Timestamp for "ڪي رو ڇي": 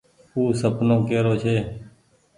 1.07-1.55